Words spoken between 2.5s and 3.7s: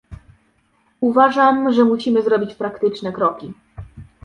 praktyczne kroki